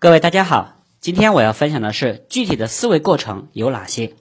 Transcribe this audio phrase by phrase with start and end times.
[0.00, 4.14] 各位大家好，今天我要分享的是具体的思维过程有哪些。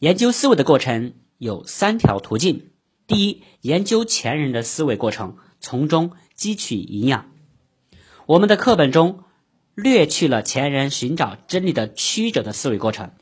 [0.00, 2.70] 研究思维的过程有三条途径：
[3.06, 7.26] 第一，研究前人的思维过程，从中汲取营养。
[8.26, 9.22] 我们的课本中
[9.76, 13.12] 略去了前人寻找真理的曲折的思维过程，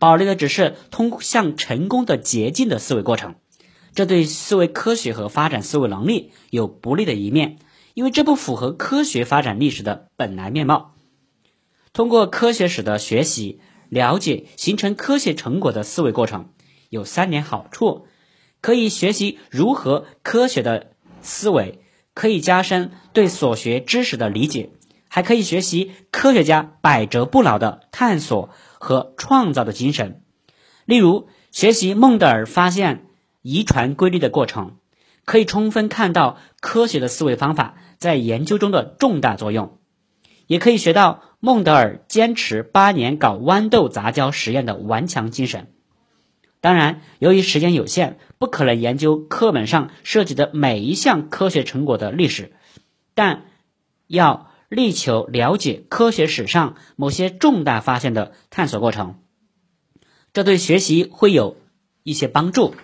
[0.00, 3.36] 保留的只是通向成功的捷径的思维过程。
[3.94, 7.58] 这对思维科学和发展思维能力有不利的一面，
[7.94, 10.91] 因为这不符合科学发展历史的本来面貌。
[11.92, 16.48] 通过科学史的学习，了解形成科学成果的思维过程，
[16.88, 18.06] 有三点好处：
[18.62, 21.80] 可以学习如何科学的思维，
[22.14, 24.70] 可以加深对所学知识的理解，
[25.08, 30.22] 还可以学习科学家百折不挠的探索和创造的精神。
[30.86, 33.04] 例如，学习孟德尔发现
[33.42, 34.78] 遗传规律的过程，
[35.26, 39.78] 可以充分看到科学的思维方法在研究中的重大作用。
[40.52, 45.72] 也可以学到孟德尔坚持八年搞豌豆杂交实验的顽强精神。
[46.60, 52.52] 当然，由于时间有限，不可能研究课本上涉及的每一项科学成果的历史，
[53.14, 53.46] 但
[54.06, 59.20] 要力求了解科学史上某些重大发现的探索过程，
[60.34, 61.56] 这对学习会有
[62.02, 62.74] 一些帮助。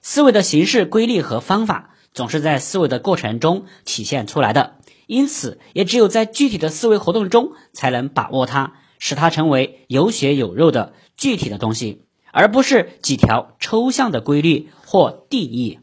[0.00, 4.76] 思维的形式、规律和方法总是在思维的过程中体现出来的。
[5.08, 15.80] 因此，也只有在具体的思维活动中，才能把握它，使它成为有血有肉的具体的东西，而不是几条抽象的规律或定义。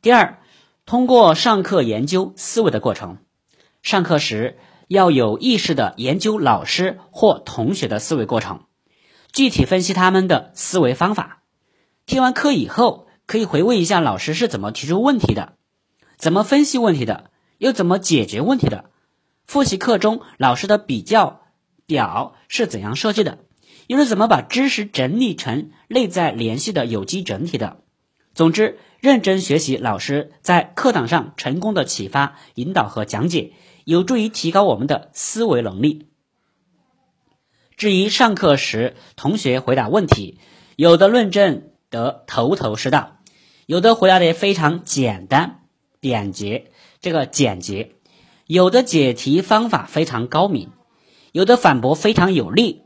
[0.00, 0.38] 第二，
[0.86, 3.18] 通过上课研究思维的过程，
[3.82, 4.56] 上课时
[4.88, 8.62] 要有意识的研究老师或同学的思维过程，
[9.30, 11.42] 具体分析他们的思维方法。
[12.06, 15.52] 听完课以后，可以回味一下老师是怎么提出问题的，
[16.16, 17.29] 怎么分析问题的。
[17.60, 18.86] 又怎么解决问题的？
[19.46, 21.42] 复习课中老师的比较
[21.84, 23.38] 表是怎样设计的？
[23.86, 27.82] 又是怎么把知识整理成内在联系的有机整体的？
[28.32, 33.52] 总之，认真学习老师在课堂上成功的启发、引导和讲解，
[33.84, 36.06] 有助于提高我们的思维能力。
[37.76, 40.38] 至于上课时同学回答问题，
[40.76, 43.18] 有的论证得头头是道，
[43.66, 45.59] 有的回答的非常简单
[46.00, 46.70] 简洁。
[47.00, 47.92] 这个简洁，
[48.46, 50.70] 有的解题方法非常高明，
[51.32, 52.82] 有的反驳非常有力。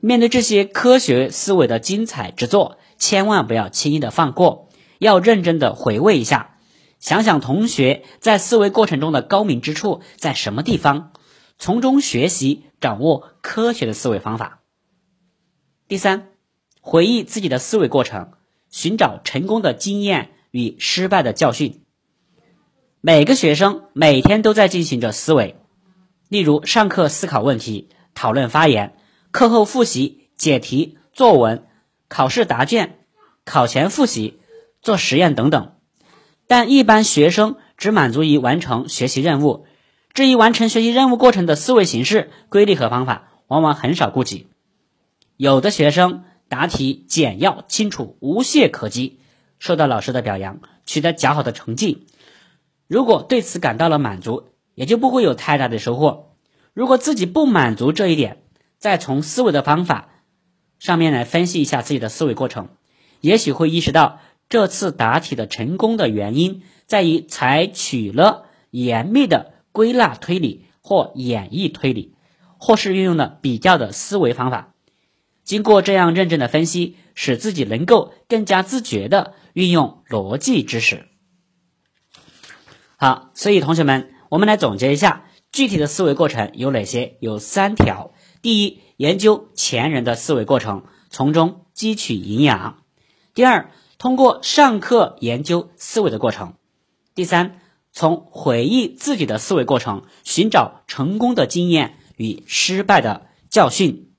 [0.00, 6.58] 面对这些科学思维的精彩之作，千万不要轻易的放过，要认真的回味一下，
[6.98, 11.12] 想想同学在思维过程中的高明之处在什么地方，
[11.58, 14.62] 从中学习掌握科学的思维方法。
[15.86, 16.32] 第三，
[16.80, 18.32] 回忆自己的思维过程，
[18.70, 21.83] 寻找成功的经验与失败的教训。
[23.06, 25.56] 每个学生每天都在进行着思维，
[26.30, 28.96] 例如上课思考问题、讨论发言、
[29.30, 31.66] 课后复习、解题、作文、
[32.08, 33.00] 考试答卷、
[33.44, 34.40] 考前复习、
[34.80, 35.74] 做实验等等。
[36.46, 39.66] 但一般学生只满足于完成学习任务，
[40.14, 44.46] 至于完成学习任务过程的思维形式、规律和方法，往往很少顾及。
[45.36, 49.18] 有的学生答题简要清楚、无懈可击，
[49.58, 52.06] 受到老师的表扬，取得较好的成绩。
[52.86, 56.36] 如果对此感到了满足，也就不会有太大的收获。
[56.72, 58.42] 如果自己不满足这一点，
[58.78, 60.10] 再从思维的方法
[60.78, 62.68] 上面来分析一下自己的思维过程，
[63.20, 64.18] 也许会意识到
[64.48, 72.14] 这次答题的成功的原因在于采取了严密的归纳推理或演绎推理，
[72.58, 74.74] 或是运用了比较的思维方法。
[75.44, 81.06] 经过这样认真的分析，使自己能够更加自觉的运用逻辑知识。
[83.04, 87.18] 好，所以同学们，我们来总结一下具体的思维过程有哪些？
[87.20, 92.78] 有三条：第一，研究前人的思维过程，从中汲取营养；
[93.34, 96.54] 第二，通过上课研究思维的过程；
[97.14, 97.60] 第三，
[97.92, 104.13] 从回忆自己的思维过程，寻找成功的经验与失败的教训。